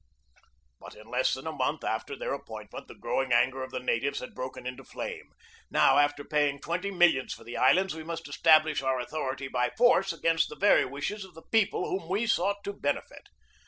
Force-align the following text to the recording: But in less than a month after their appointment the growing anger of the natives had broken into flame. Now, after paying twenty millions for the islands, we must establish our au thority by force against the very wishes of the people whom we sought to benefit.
But 0.79 0.95
in 0.95 1.05
less 1.11 1.35
than 1.35 1.45
a 1.45 1.51
month 1.51 1.83
after 1.83 2.15
their 2.15 2.33
appointment 2.33 2.87
the 2.87 2.95
growing 2.95 3.31
anger 3.31 3.61
of 3.61 3.69
the 3.69 3.79
natives 3.79 4.17
had 4.17 4.33
broken 4.33 4.65
into 4.65 4.83
flame. 4.83 5.29
Now, 5.69 5.99
after 5.99 6.23
paying 6.23 6.59
twenty 6.59 6.89
millions 6.89 7.35
for 7.35 7.43
the 7.43 7.55
islands, 7.57 7.93
we 7.93 8.01
must 8.01 8.27
establish 8.27 8.81
our 8.81 8.99
au 8.99 9.05
thority 9.05 9.51
by 9.51 9.69
force 9.77 10.11
against 10.11 10.49
the 10.49 10.55
very 10.55 10.85
wishes 10.85 11.23
of 11.23 11.35
the 11.35 11.43
people 11.51 11.87
whom 11.87 12.09
we 12.09 12.25
sought 12.25 12.63
to 12.63 12.73
benefit. 12.73 13.29